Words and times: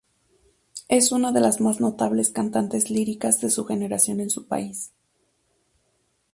Es 0.87 1.11
una 1.11 1.31
de 1.31 1.41
las 1.41 1.61
más 1.61 1.79
notables 1.79 2.31
cantantes 2.31 2.89
líricas 2.89 3.39
de 3.39 3.51
su 3.51 3.65
generación 3.65 4.19
en 4.19 4.31
su 4.31 4.47
país. 4.47 4.91